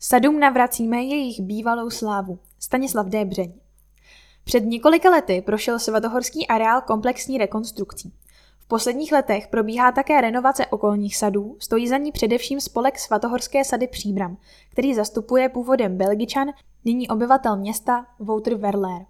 [0.00, 2.38] Sadům navracíme jejich bývalou slávu.
[2.58, 3.52] Stanislav Débřeň.
[4.44, 8.12] Před několika lety prošel svatohorský areál komplexní rekonstrukcí.
[8.58, 13.86] V posledních letech probíhá také renovace okolních sadů, stojí za ní především spolek Svatohorské sady
[13.86, 14.36] Příbram,
[14.72, 16.48] který zastupuje původem Belgičan,
[16.84, 19.06] nyní obyvatel města Wouter Verler.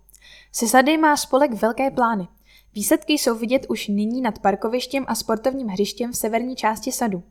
[0.52, 2.28] Se sady má spolek velké plány.
[2.74, 7.22] Výsledky jsou vidět už nyní nad parkovištěm a sportovním hřištěm v severní části sadu.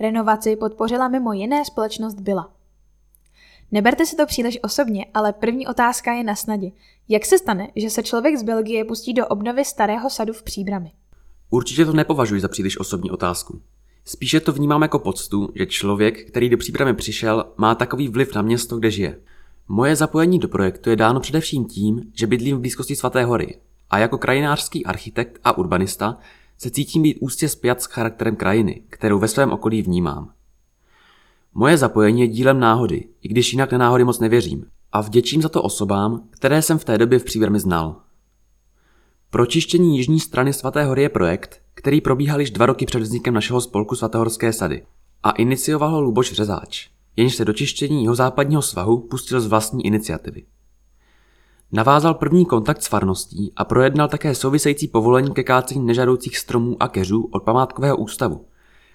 [0.00, 2.57] Renovaci podpořila mimo jiné společnost Byla.
[3.72, 6.70] Neberte si to příliš osobně, ale první otázka je na snadě.
[7.08, 10.92] Jak se stane, že se člověk z Belgie pustí do obnovy starého sadu v Příbrami?
[11.50, 13.60] Určitě to nepovažuji za příliš osobní otázku.
[14.04, 18.42] Spíše to vnímám jako poctu, že člověk, který do příbramy přišel, má takový vliv na
[18.42, 19.20] město, kde žije.
[19.68, 23.58] Moje zapojení do projektu je dáno především tím, že bydlím v blízkosti Svaté hory
[23.90, 26.18] a jako krajinářský architekt a urbanista
[26.58, 30.32] se cítím být úzce spjat s charakterem krajiny, kterou ve svém okolí vnímám.
[31.54, 35.48] Moje zapojení je dílem náhody, i když jinak na náhody moc nevěřím, a vděčím za
[35.48, 37.96] to osobám, které jsem v té době v příbrami znal.
[39.30, 43.60] Pročištění jižní strany Svaté hory je projekt, který probíhal již dva roky před vznikem našeho
[43.60, 44.86] spolku Svatehorské sady
[45.22, 49.86] a inicioval ho Luboš Řezáč, jenž se do čištění jeho západního svahu pustil z vlastní
[49.86, 50.46] iniciativy.
[51.72, 56.88] Navázal první kontakt s farností a projednal také související povolení ke kácení nežadoucích stromů a
[56.88, 58.46] keřů od památkového ústavu,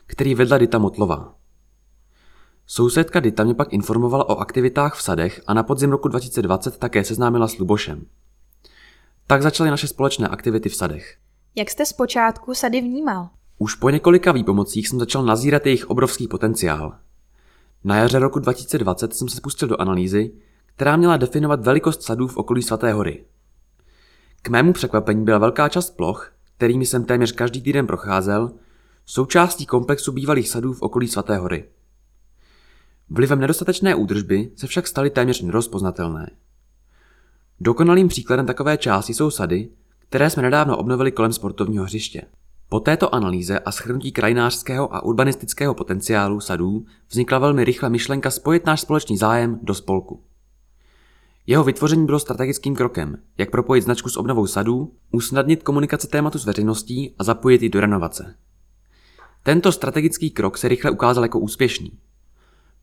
[0.06, 1.35] který vedla Dita Motlová.
[2.67, 7.03] Sousedka Dita mě pak informovala o aktivitách v sadech a na podzim roku 2020 také
[7.03, 8.06] seznámila s Lubošem.
[9.28, 11.17] Tak začaly naše společné aktivity v sadech.
[11.56, 13.30] Jak jste zpočátku sady vnímal?
[13.58, 16.95] Už po několika výpomocích jsem začal nazírat jejich obrovský potenciál.
[17.84, 20.31] Na jaře roku 2020 jsem se spustil do analýzy,
[20.75, 23.25] která měla definovat velikost sadů v okolí Svaté hory.
[24.41, 28.52] K mému překvapení byla velká část ploch, kterými jsem téměř každý týden procházel,
[29.06, 31.66] součástí komplexu bývalých sadů v okolí Svaté hory.
[33.16, 36.31] Vlivem nedostatečné údržby se však staly téměř nerozpoznatelné.
[37.59, 39.69] Dokonalým příkladem takové části jsou sady,
[40.09, 42.22] které jsme nedávno obnovili kolem sportovního hřiště.
[42.69, 48.66] Po této analýze a schrnutí krajinářského a urbanistického potenciálu sadů vznikla velmi rychle myšlenka spojit
[48.66, 50.24] náš společný zájem do spolku.
[51.47, 56.45] Jeho vytvoření bylo strategickým krokem, jak propojit značku s obnovou sadů, usnadnit komunikaci tématu s
[56.45, 58.35] veřejností a zapojit ji do renovace.
[59.44, 61.91] Tento strategický krok se rychle ukázal jako úspěšný.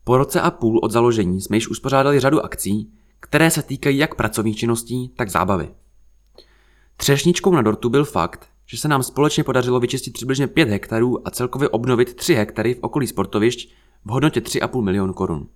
[0.03, 4.15] Po roce a půl od založení jsme již uspořádali řadu akcí, které se týkají jak
[4.15, 5.69] pracovních činností, tak zábavy.
[6.97, 11.31] Třešničkou na dortu byl fakt, že se nám společně podařilo vyčistit přibližně 5 hektarů a
[11.31, 13.73] celkově obnovit 3 hektary v okolí sportovišť
[14.05, 15.47] v hodnotě 3,5 milionu korun.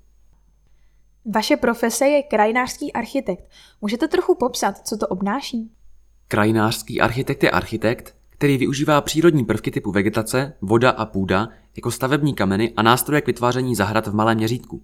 [1.35, 3.50] Vaše profese je krajinářský architekt.
[3.81, 5.72] Můžete trochu popsat, co to obnáší?
[6.27, 12.33] Krajinářský architekt je architekt, který využívá přírodní prvky typu vegetace, voda a půda jako stavební
[12.33, 14.83] kameny a nástroje k vytváření zahrad v malém měřítku,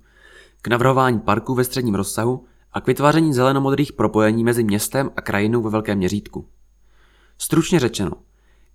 [0.62, 5.62] k navrhování parků ve středním rozsahu a k vytváření zelenomodrých propojení mezi městem a krajinou
[5.62, 6.48] ve velkém měřítku.
[7.38, 8.12] Stručně řečeno,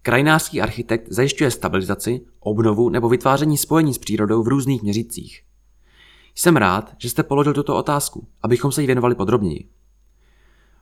[0.02, 5.42] krajinářský architekt zajišťuje stabilizaci, obnovu nebo vytváření spojení s přírodou v různých měřítcích.
[6.34, 9.68] Jsem rád, že jste položil tuto otázku, abychom se jí věnovali podrobněji.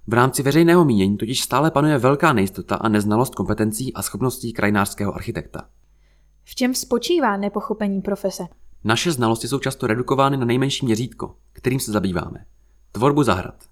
[0.06, 5.14] V rámci veřejného mínění totiž stále panuje velká nejistota a neznalost kompetencí a schopností krajinářského
[5.14, 5.68] architekta.
[6.44, 8.42] V čem spočívá nepochopení profese?
[8.84, 12.44] Naše znalosti jsou často redukovány na nejmenší měřítko, kterým se zabýváme.
[12.92, 13.64] Tvorbu zahrad.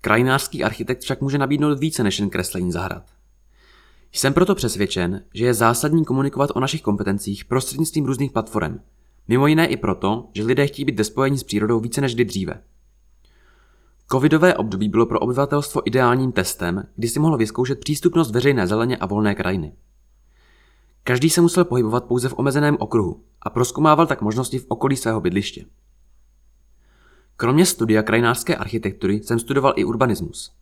[0.00, 3.02] Krajinářský architekt však může nabídnout více než jen kreslení zahrad.
[4.12, 8.80] Jsem proto přesvědčen, že je zásadní komunikovat o našich kompetencích prostřednictvím různých platform.
[9.28, 12.24] Mimo jiné i proto, že lidé chtějí být ve spojení s přírodou více než kdy
[12.24, 12.62] dříve.
[14.12, 19.06] Covidové období bylo pro obyvatelstvo ideálním testem, kdy si mohlo vyzkoušet přístupnost veřejné zeleně a
[19.06, 19.72] volné krajiny.
[21.04, 25.20] Každý se musel pohybovat pouze v omezeném okruhu a proskumával tak možnosti v okolí svého
[25.20, 25.64] bydliště.
[27.36, 30.52] Kromě studia krajinářské architektury jsem studoval i urbanismus.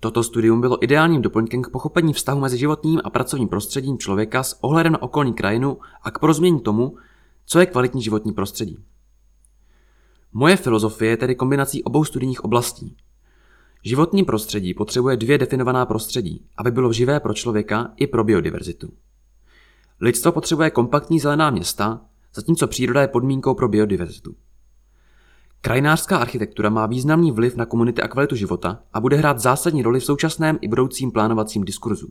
[0.00, 4.64] Toto studium bylo ideálním doplňkem k pochopení vztahu mezi životním a pracovním prostředím člověka s
[4.64, 6.96] ohledem na okolní krajinu a k porozumění tomu,
[7.44, 8.78] co je kvalitní životní prostředí.
[10.32, 12.96] Moje filozofie je tedy kombinací obou studijních oblastí.
[13.84, 18.92] Životní prostředí potřebuje dvě definovaná prostředí, aby bylo živé pro člověka i pro biodiverzitu.
[20.00, 22.00] Lidstvo potřebuje kompaktní zelená města,
[22.34, 24.34] zatímco příroda je podmínkou pro biodiverzitu.
[25.60, 30.00] Krajinářská architektura má významný vliv na komunity a kvalitu života a bude hrát zásadní roli
[30.00, 32.08] v současném i budoucím plánovacím diskurzu.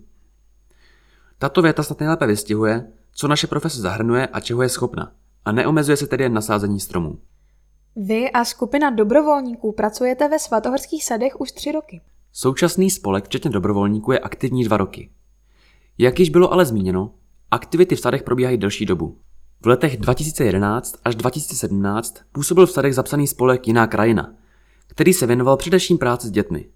[1.38, 5.12] Tato věta snad nejlépe vystihuje, co naše profese zahrnuje a čeho je schopna,
[5.46, 7.20] a neomezuje se tedy jen na sázení stromů.
[7.96, 12.02] Vy a skupina dobrovolníků pracujete ve svatohorských sadech už tři roky.
[12.32, 15.10] Současný spolek, včetně dobrovolníků, je aktivní dva roky.
[15.98, 17.14] Jak již bylo ale zmíněno,
[17.52, 19.18] aktivity v sadech probíhají delší dobu.
[19.62, 24.34] V letech 2011 až 2017 působil v sadech zapsaný spolek Jiná krajina,
[24.88, 26.70] který se věnoval především práci s dětmi.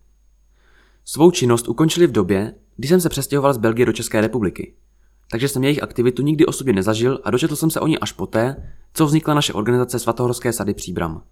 [1.06, 4.76] Svou činnost ukončili v době, kdy jsem se přestěhoval z Belgie do České republiky.
[5.32, 8.74] Takže jsem jejich aktivitu nikdy osobně nezažil a dočetl jsem se o ní až poté,
[8.94, 11.24] co vznikla naše organizace Svatohorské sady Příbram.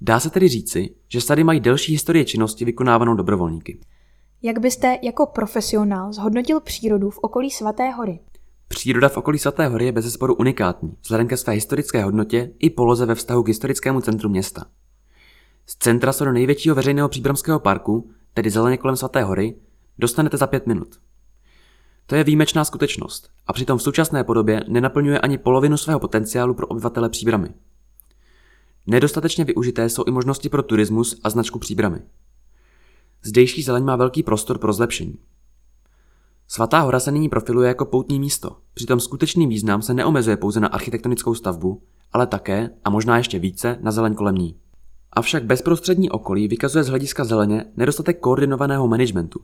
[0.00, 3.78] Dá se tedy říci, že sady mají delší historii činnosti vykonávanou dobrovolníky.
[4.42, 8.20] Jak byste jako profesionál zhodnotil přírodu v okolí Svaté hory?
[8.68, 13.06] Příroda v okolí Svaté hory je bezesporu unikátní, vzhledem ke své historické hodnotě i poloze
[13.06, 14.64] ve vztahu k historickému centru města.
[15.66, 19.54] Z centra se do největšího veřejného příbramského parku, tedy zeleně kolem Svaté hory,
[19.98, 20.88] dostanete za pět minut.
[22.10, 26.66] To je výjimečná skutečnost a přitom v současné podobě nenaplňuje ani polovinu svého potenciálu pro
[26.66, 27.48] obyvatele příbramy.
[28.86, 32.02] Nedostatečně využité jsou i možnosti pro turismus a značku příbramy.
[33.24, 35.18] Zdejší zeleň má velký prostor pro zlepšení.
[36.48, 40.68] Svatá hora se nyní profiluje jako poutní místo, přitom skutečný význam se neomezuje pouze na
[40.68, 41.82] architektonickou stavbu,
[42.12, 44.56] ale také, a možná ještě více, na zeleň kolem ní.
[45.12, 49.40] Avšak bezprostřední okolí vykazuje z hlediska zeleně nedostatek koordinovaného managementu.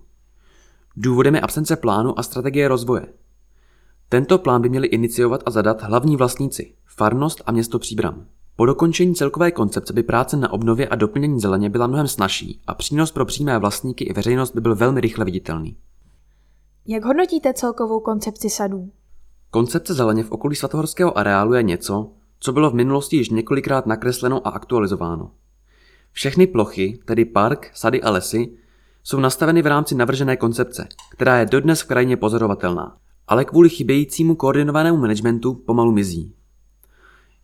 [0.96, 3.06] Důvodem je absence plánu a strategie rozvoje.
[4.08, 8.26] Tento plán by měli iniciovat a zadat hlavní vlastníci, farnost a město Příbram.
[8.56, 12.75] Po dokončení celkové koncepce by práce na obnově a doplnění zeleně byla mnohem snažší a
[12.75, 15.76] přínos pro přímé vlastníky i veřejnost by byl velmi rychle viditelný.
[16.87, 18.91] Jak hodnotíte celkovou koncepci sadů?
[19.50, 24.46] Koncepce zeleně v okolí svatohorského areálu je něco, co bylo v minulosti již několikrát nakresleno
[24.46, 25.31] a aktualizováno.
[26.12, 28.56] Všechny plochy, tedy park, sady a lesy,
[29.05, 32.97] jsou nastaveny v rámci navržené koncepce, která je dodnes v krajině pozorovatelná,
[33.29, 36.35] ale kvůli chybějícímu koordinovanému managementu pomalu mizí.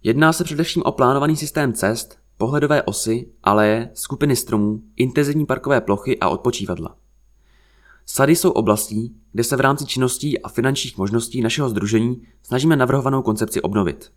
[0.03, 6.19] Jedná se především o plánovaný systém cest, pohledové osy, aleje, skupiny stromů, intenzivní parkové plochy
[6.19, 6.97] a odpočívadla.
[8.07, 13.23] Sady jsou oblastí, kde se v rámci činností a finančních možností našeho združení snažíme navrhovanou
[13.23, 14.13] koncepci obnovit.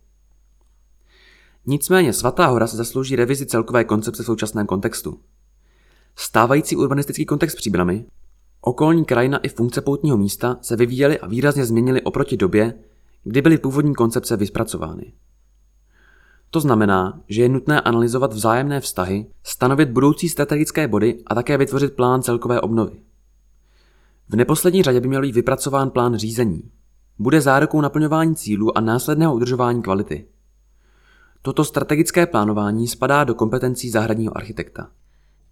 [1.65, 5.19] Nicméně Svatá hora se zaslouží revizi celkové koncepce v současném kontextu.
[6.15, 8.05] Stávající urbanistický kontext příbramy,
[8.61, 12.73] okolní krajina i funkce poutního místa se vyvíjely a výrazně změnily oproti době,
[13.23, 15.13] kdy byly původní koncepce vyspracovány.
[16.49, 21.93] To znamená, že je nutné analyzovat vzájemné vztahy, stanovit budoucí strategické body a také vytvořit
[21.93, 23.01] plán celkové obnovy.
[24.29, 26.71] V neposlední řadě by měl být vypracován plán řízení.
[27.19, 30.27] Bude zárukou naplňování cílů a následného udržování kvality.
[31.41, 34.89] Toto strategické plánování spadá do kompetencí zahradního architekta.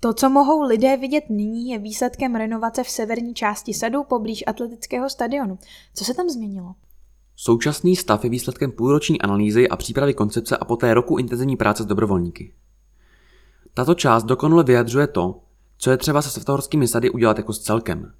[0.03, 5.09] To, co mohou lidé vidět nyní, je výsledkem renovace v severní části sadu poblíž atletického
[5.09, 5.59] stadionu.
[5.95, 6.75] Co se tam změnilo?
[7.35, 11.85] Současný stav je výsledkem půlroční analýzy a přípravy koncepce a poté roku intenzivní práce s
[11.85, 12.53] dobrovolníky.
[13.73, 15.39] Tato část dokonale vyjadřuje to,
[15.77, 18.13] co je třeba se svatohorskými sady udělat jako s celkem.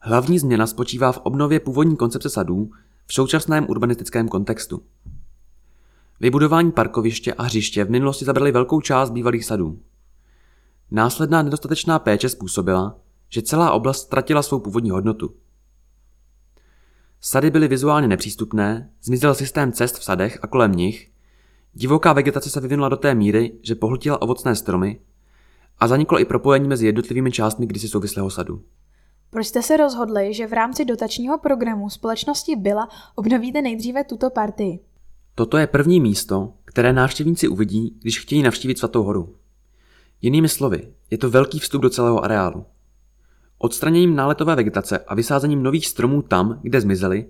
[0.00, 2.70] Hlavní změna spočívá v obnově původní koncepce sadů
[3.06, 4.82] v současném urbanistickém kontextu.
[6.20, 9.78] Vybudování parkoviště a hřiště v minulosti zabrali velkou část bývalých sadů.
[10.94, 12.98] Následná nedostatečná péče způsobila,
[13.28, 15.34] že celá oblast ztratila svou původní hodnotu.
[17.20, 21.10] Sady byly vizuálně nepřístupné, zmizel systém cest v sadech a kolem nich,
[21.72, 25.00] divoká vegetace se vyvinula do té míry, že pohltila ovocné stromy
[25.78, 28.62] a zaniklo i propojení mezi jednotlivými částmi kdysi souvislého sadu.
[29.30, 34.78] Proč jste se rozhodli, že v rámci dotačního programu společnosti Byla obnovíte nejdříve tuto partii?
[35.34, 39.34] Toto je první místo, které návštěvníci uvidí, když chtějí navštívit Svatou horu.
[40.24, 42.66] Jinými slovy, je to velký vstup do celého areálu.
[43.58, 47.26] Odstraněním náletové vegetace a vysázením nových stromů tam, kde zmizely,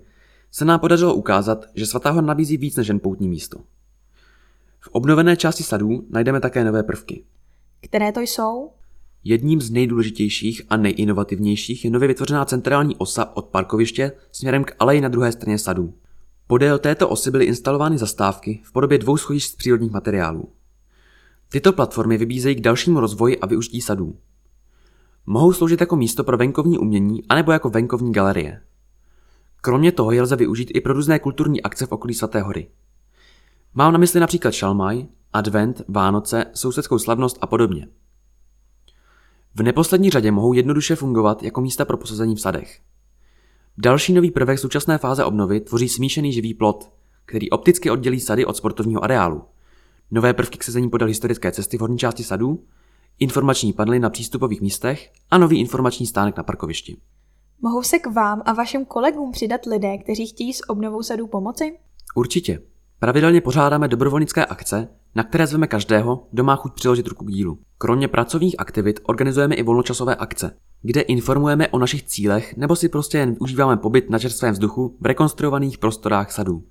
[0.51, 3.59] se nám podařilo ukázat, že Svatá hora nabízí víc než jen poutní místo.
[4.79, 7.23] V obnovené části sadů najdeme také nové prvky.
[7.81, 8.71] Které to jsou?
[9.23, 15.01] Jedním z nejdůležitějších a nejinovativnějších je nově vytvořená centrální osa od parkoviště směrem k aleji
[15.01, 15.93] na druhé straně sadů.
[16.47, 20.54] Podél této osy byly instalovány zastávky v podobě dvou schodišť z přírodních materiálů.
[21.49, 24.17] Tyto platformy vybízejí k dalšímu rozvoji a využití sadů.
[25.25, 28.61] Mohou sloužit jako místo pro venkovní umění anebo jako venkovní galerie.
[29.61, 32.67] Kromě toho je lze využít i pro různé kulturní akce v okolí Svaté hory.
[33.73, 37.87] Mám na mysli například šalmaj, advent, Vánoce, sousedskou slavnost a podobně.
[39.55, 42.79] V neposlední řadě mohou jednoduše fungovat jako místa pro posazení v sadech.
[43.77, 46.91] Další nový prvek současné fáze obnovy tvoří smíšený živý plot,
[47.25, 49.43] který opticky oddělí sady od sportovního areálu.
[50.11, 52.63] Nové prvky k sezení podél historické cesty v horní části sadů,
[53.19, 56.97] informační panely na přístupových místech a nový informační stánek na parkovišti.
[57.61, 61.77] Mohou se k vám a vašim kolegům přidat lidé, kteří chtějí s obnovou sadů pomoci?
[62.15, 62.61] Určitě.
[62.99, 67.59] Pravidelně pořádáme dobrovolnické akce, na které zveme každého, kdo má chuť přiložit ruku k dílu.
[67.77, 73.17] Kromě pracovních aktivit organizujeme i volnočasové akce, kde informujeme o našich cílech nebo si prostě
[73.17, 76.63] jen užíváme pobyt na čerstvém vzduchu v rekonstruovaných prostorách sadů.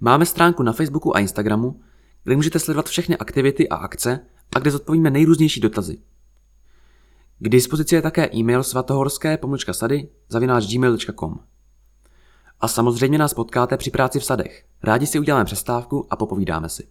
[0.00, 1.80] Máme stránku na Facebooku a Instagramu,
[2.24, 4.20] kde můžete sledovat všechny aktivity a akce
[4.56, 5.98] a kde zodpovíme nejrůznější dotazy.
[7.38, 11.34] K dispozici je také e-mail svatohorské pomlčka sady zavináč gmail.com.
[12.60, 14.64] A samozřejmě nás potkáte při práci v sadech.
[14.82, 16.88] Rádi si uděláme přestávku a popovídáme si.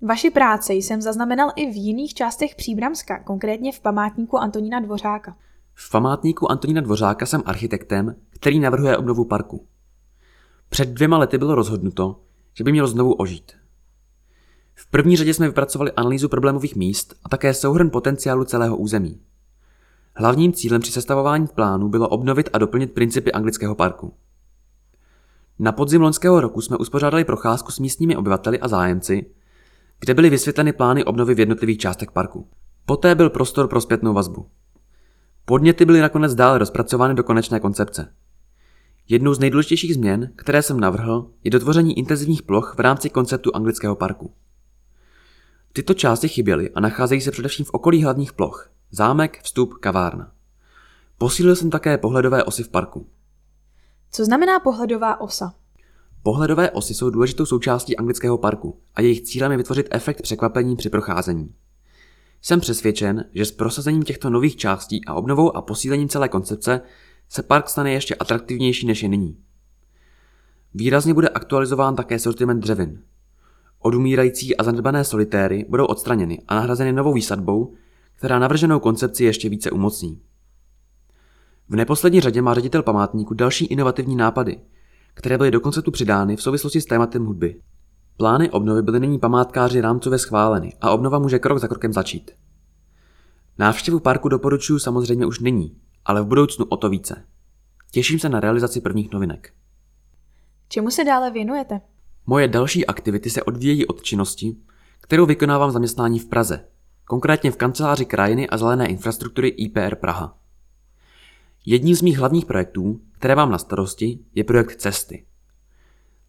[0.00, 5.36] Vaši práci jsem zaznamenal i v jiných částech Příbramska, konkrétně v památníku Antonína Dvořáka.
[5.74, 9.66] V památníku Antonína Dvořáka jsem architektem, který navrhuje obnovu parku.
[10.68, 12.20] Před dvěma lety bylo rozhodnuto,
[12.54, 13.57] že by měl znovu ožít.
[14.80, 19.20] V první řadě jsme vypracovali analýzu problémových míst a také souhrn potenciálu celého území.
[20.14, 24.14] Hlavním cílem při sestavování plánu bylo obnovit a doplnit principy anglického parku.
[25.58, 29.26] Na podzim loňského roku jsme uspořádali procházku s místními obyvateli a zájemci,
[30.00, 32.48] kde byly vysvětleny plány obnovy v jednotlivých částech parku.
[32.86, 34.46] Poté byl prostor pro zpětnou vazbu.
[35.44, 38.14] Podněty byly nakonec dále rozpracovány do konečné koncepce.
[39.08, 43.96] Jednou z nejdůležitějších změn, které jsem navrhl, je dotvoření intenzivních ploch v rámci konceptu anglického
[43.96, 44.34] parku.
[45.72, 48.70] Tyto části chyběly a nacházejí se především v okolí hlavních ploch.
[48.90, 50.32] Zámek, vstup, kavárna.
[51.18, 53.06] Posílil jsem také pohledové osy v parku.
[54.12, 55.54] Co znamená pohledová osa?
[56.22, 60.90] Pohledové osy jsou důležitou součástí anglického parku a jejich cílem je vytvořit efekt překvapení při
[60.90, 61.54] procházení.
[62.42, 66.80] Jsem přesvědčen, že s prosazením těchto nových částí a obnovou a posílením celé koncepce
[67.28, 69.38] se park stane ještě atraktivnější než je nyní.
[70.74, 73.02] Výrazně bude aktualizován také sortiment dřevin.
[73.80, 77.74] Odumírající a zanedbané solitéry budou odstraněny a nahrazeny novou výsadbou,
[78.14, 80.20] která navrženou koncepci ještě více umocní.
[81.68, 84.60] V neposlední řadě má ředitel památníku další inovativní nápady,
[85.14, 87.60] které byly do konceptu přidány v souvislosti s tématem hudby.
[88.16, 92.30] Plány obnovy byly nyní památkáři rámcově schváleny a obnova může krok za krokem začít.
[93.58, 97.24] Návštěvu parku doporučuji samozřejmě už nyní, ale v budoucnu o to více.
[97.90, 99.52] Těším se na realizaci prvních novinek.
[100.68, 101.80] Čemu se dále věnujete?
[102.30, 104.56] Moje další aktivity se odvíjejí od činnosti,
[105.00, 106.64] kterou vykonávám zaměstnání v Praze,
[107.04, 110.38] konkrétně v kanceláři krajiny a zelené infrastruktury IPR Praha.
[111.66, 115.24] Jedním z mých hlavních projektů, které mám na starosti, je projekt Cesty.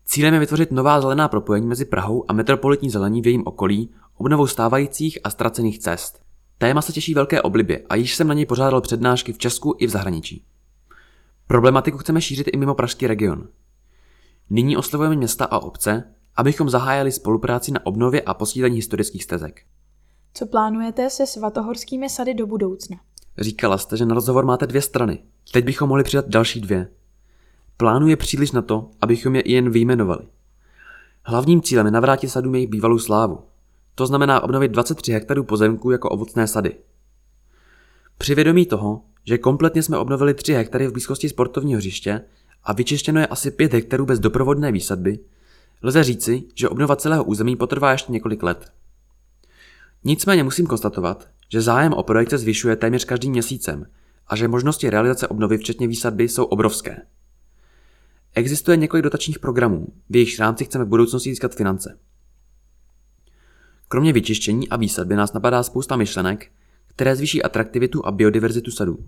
[0.06, 4.48] Cílem je vytvořit nová zelená propojení mezi Prahou a metropolitní zelení v jejím okolí obnovou
[4.48, 6.22] stávajících a ztracených cest.
[6.58, 9.88] Téma se těší velké oblibě a již jsem na něj pořádal přednášky v Česku i
[9.88, 10.46] v zahraničí.
[11.48, 13.48] Problematiku chceme šířit i mimo pražský region.
[14.50, 16.04] Nyní oslovujeme města a obce,
[16.36, 19.62] abychom zahájili spolupráci na obnově a posílení historických stezek.
[20.34, 22.98] Co plánujete se svatohorskými sady do budoucna?
[23.38, 25.20] Říkala jste, že na rozhovor máte dvě strany.
[25.52, 26.90] Teď bychom mohli přidat další dvě.
[27.78, 30.28] Plánu je příliš na to, abychom je jen vyjmenovali.
[31.24, 33.40] Hlavním cílem je navrátit sadům jejich bývalou slávu.
[33.96, 36.76] To znamená obnovit 23 hektarů pozemků jako ovocné sady.
[38.18, 42.22] Při vědomí toho, že kompletně jsme obnovili 3 hektary v blízkosti sportovního hřiště
[42.64, 45.20] a vyčištěno je asi 5 hektarů bez doprovodné výsadby,
[45.82, 48.72] lze říci, že obnova celého území potrvá ještě několik let.
[50.04, 53.86] Nicméně musím konstatovat, že zájem o projekt se zvyšuje téměř každým měsícem
[54.28, 57.02] a že možnosti realizace obnovy včetně výsadby jsou obrovské.
[58.34, 62.00] Existuje několik dotačních programů, v jejichž rámci chceme v budoucnosti získat finance.
[63.88, 66.52] Kromě vyčištění a výsadby nás napadá spousta myšlenek,
[66.88, 69.06] které zvýší atraktivitu a biodiverzitu sadů.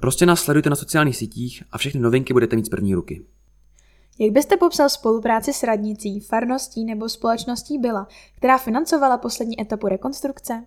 [0.00, 3.26] Prostě nás sledujte na sociálních sítích a všechny novinky budete mít z první ruky.
[4.18, 10.64] Jak byste popsal spolupráci s radnicí, farností nebo společností Byla, která financovala poslední etapu rekonstrukce?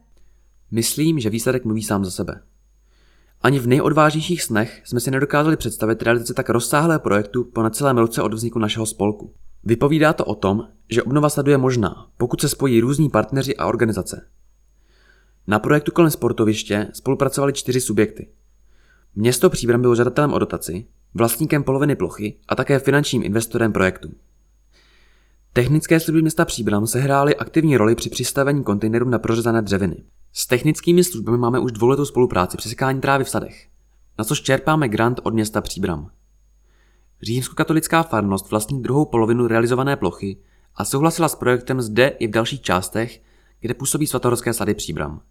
[0.72, 2.42] Myslím, že výsledek mluví sám za sebe.
[3.42, 8.22] Ani v nejodvážnějších snech jsme si nedokázali představit realizaci tak rozsáhlého projektu po necelém roce
[8.22, 9.34] od vzniku našeho spolku.
[9.64, 13.68] Vypovídá to o tom, že obnova sadu je možná, pokud se spojí různí partneři a
[13.68, 14.28] organizace.
[15.48, 18.30] Na projektu kolem sportoviště spolupracovali čtyři subjekty.
[19.16, 24.12] Město Příbram bylo žadatelem o dotaci, vlastníkem poloviny plochy a také finančním investorem projektu.
[25.54, 30.04] Technické služby města Příbram sehrály aktivní roli při přistavení kontejnerů na prořezané dřeviny.
[30.34, 33.68] S technickými službami máme už dvouletou spolupráci při sekání trávy v sadech,
[34.20, 36.10] na což čerpáme grant od města Příbram.
[37.22, 40.38] Římskokatolická farnost vlastní druhou polovinu realizované plochy
[40.76, 43.22] a souhlasila s projektem zde i v dalších částech,
[43.60, 45.22] kde působí svatohorské sady Příbram.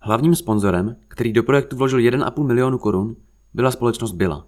[0.00, 3.16] Hlavním sponzorem, který do projektu vložil 1,5 milionu korun,
[3.54, 4.46] byla společnost Byla.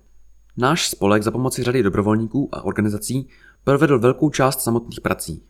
[0.56, 3.28] Náš spolek za pomoci řady dobrovolníků a organizací
[3.64, 5.42] provedl velkou část samotných prací.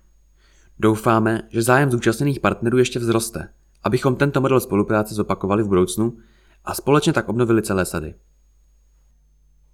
[0.79, 3.49] Doufáme, že zájem zúčastněných partnerů ještě vzroste,
[3.83, 6.17] abychom tento model spolupráce zopakovali v budoucnu
[6.65, 8.15] a společně tak obnovili celé sady.